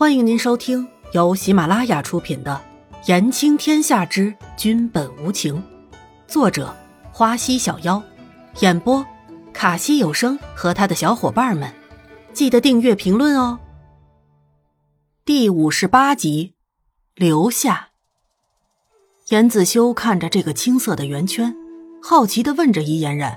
[0.00, 2.58] 欢迎您收听由喜马拉雅出品的
[3.06, 5.56] 《言情天下之君本无情》，
[6.26, 6.74] 作者
[7.12, 8.02] 花溪小妖，
[8.60, 9.04] 演播
[9.52, 11.70] 卡西有声和他的小伙伴们。
[12.32, 13.60] 记得订阅、评论哦。
[15.26, 16.54] 第五十八集，
[17.14, 17.90] 留下。
[19.28, 21.54] 严子修看着这个青色的圆圈，
[22.02, 23.36] 好奇的问着伊嫣然：“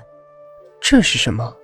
[0.80, 1.56] 这是什么？”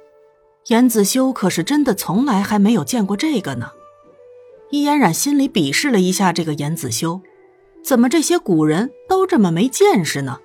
[0.68, 3.70] 严子修可是真的从来还没有见过这个呢。
[4.70, 7.20] 伊嫣然心里鄙视了一下这个严子修，
[7.82, 10.38] 怎么这些古人都这么没见识呢？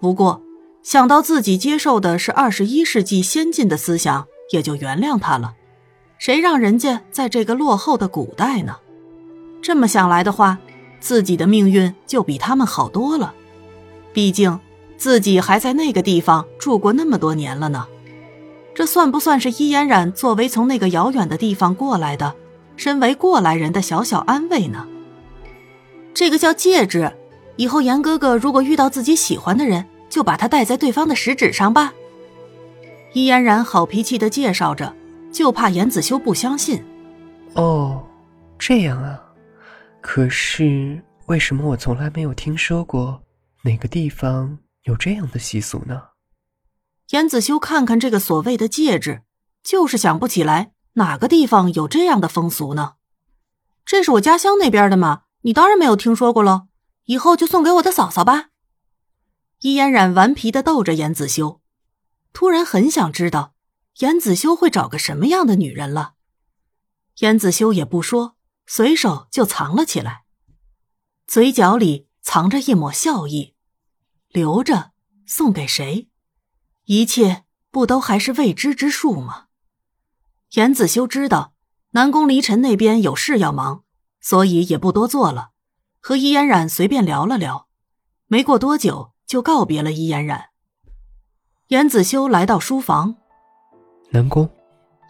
[0.00, 0.42] 不过
[0.82, 5.54] 想到自己接受的是二十一世纪先进的思想，也就原谅他了。
[6.18, 8.76] 谁让人家在这个落后的古代呢？
[9.60, 10.58] 这么想来的话，
[10.98, 13.34] 自己的命运就比他们好多了。
[14.14, 14.58] 毕竟
[14.96, 17.86] 自己还在那个地方住过那么多年了呢。
[18.74, 22.34] 这算不算是伊嫣然作为从那个遥远的地方过来的？
[22.76, 24.86] 身为过来人的小小安慰呢？
[26.14, 27.12] 这个叫戒指，
[27.56, 31.92] 以后严哥哥如果遇到自己喜欢的人，就把它戴在对方的食指上吧。
[33.12, 34.94] 伊嫣然好脾气的介绍着，
[35.32, 36.82] 就怕严子修不相信。
[37.54, 38.04] 哦，
[38.58, 39.22] 这样啊。
[40.00, 43.20] 可是为什么我从来没有听说过
[43.62, 46.00] 哪个地方有这样的习俗呢？
[47.10, 49.22] 严子修看看这个所谓的戒指，
[49.62, 50.72] 就是想不起来。
[50.96, 52.94] 哪个地方有这样的风俗呢？
[53.84, 56.68] 这是我家乡那边的嘛，你当然没有听说过喽。
[57.04, 58.48] 以后就送给我的嫂嫂吧。
[59.60, 61.60] 伊嫣然顽皮的逗着严子修，
[62.32, 63.54] 突然很想知道
[63.98, 66.14] 严子修会找个什么样的女人了。
[67.18, 68.36] 严子修也不说，
[68.66, 70.24] 随手就藏了起来，
[71.26, 73.54] 嘴角里藏着一抹笑意，
[74.30, 74.92] 留着
[75.26, 76.10] 送给谁？
[76.86, 79.45] 一切不都还是未知之数吗？
[80.52, 81.52] 严子修知道
[81.92, 83.82] 南宫离尘那边有事要忙，
[84.20, 85.50] 所以也不多做了，
[86.00, 87.66] 和伊嫣然随便聊了聊，
[88.26, 90.46] 没过多久就告别了伊嫣然。
[91.68, 93.16] 严子修来到书房，
[94.10, 94.48] 南宫，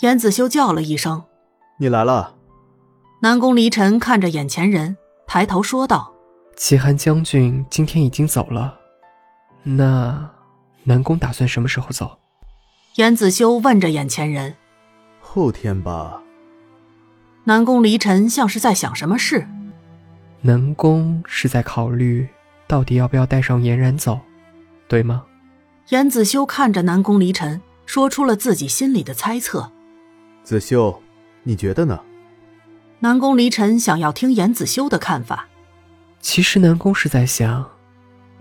[0.00, 1.24] 严子修叫了一声
[1.78, 2.34] ：“你来了。”
[3.20, 6.12] 南宫离尘看着眼前人，抬头说道
[6.56, 8.78] ：“齐寒将军今天已经走了，
[9.62, 10.30] 那
[10.84, 12.18] 南宫打算什么时候走？”
[12.96, 14.54] 严子修问着眼前人。
[15.36, 16.22] 后天吧。
[17.44, 19.46] 南宫离尘像是在想什么事。
[20.40, 22.26] 南宫是在考虑
[22.66, 24.18] 到底要不要带上颜然走，
[24.88, 25.24] 对吗？
[25.90, 29.70] 严子修看着南宫离尘，说出了自己心里的猜测。
[30.42, 31.02] 子修，
[31.42, 32.00] 你觉得呢？
[33.00, 35.48] 南宫离尘想要听严子修的看法。
[36.18, 37.68] 其实南宫是在想，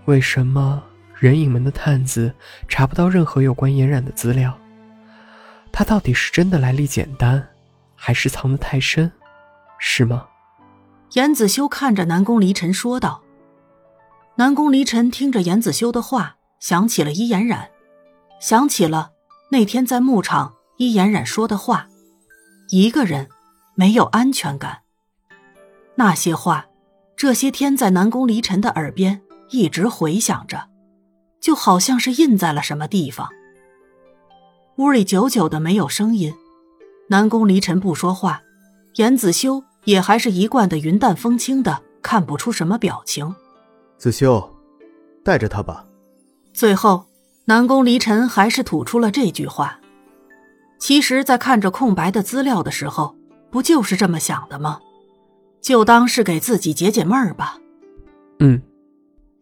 [0.06, 0.82] 为什么
[1.18, 2.32] 人影门的探子
[2.66, 4.58] 查不到任何有关颜染的资料？
[5.78, 7.50] 他到底是真的来历简单，
[7.94, 9.12] 还是藏得太深，
[9.78, 10.26] 是吗？
[11.12, 13.22] 严子修看着南宫离尘说道。
[14.36, 17.68] 南宫离尘听着严子修的话，想起了伊颜染，
[18.40, 19.10] 想起了
[19.50, 21.88] 那天在牧场伊颜染说的话
[22.72, 23.28] ：“一个人
[23.74, 24.78] 没有安全感。”
[25.96, 26.64] 那些话，
[27.18, 29.20] 这些天在南宫离尘的耳边
[29.50, 30.70] 一直回响着，
[31.38, 33.28] 就好像是印在了什么地方。
[34.78, 36.34] 屋里久久的没有声音，
[37.08, 38.42] 南宫离尘不说话，
[38.96, 43.34] 严子修也还是一贯的云淡风轻的，看不出什么表情。
[43.96, 44.54] 子修，
[45.24, 45.86] 带着他吧。
[46.52, 47.06] 最后，
[47.46, 49.80] 南宫离尘还是吐出了这句话。
[50.78, 53.16] 其实，在看着空白的资料的时候，
[53.50, 54.80] 不就是这么想的吗？
[55.62, 57.58] 就当是给自己解解闷儿吧。
[58.40, 58.60] 嗯，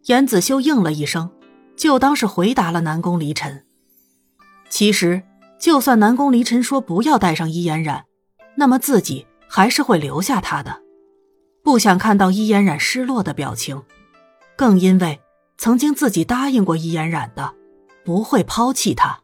[0.05, 1.29] 严子修应了一声，
[1.75, 3.65] 就当是回答了南宫离尘。
[4.77, 5.23] 其实，
[5.57, 8.03] 就算南宫离尘说不要带上伊嫣染，
[8.57, 10.81] 那么自己还是会留下他的。
[11.63, 13.81] 不想看到伊嫣染失落的表情，
[14.57, 15.21] 更因为
[15.57, 17.53] 曾经自己答应过伊嫣染的，
[18.03, 19.21] 不会抛弃他。